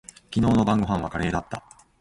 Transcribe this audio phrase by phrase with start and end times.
[0.33, 1.63] 昨日の晩御飯はカレーだった。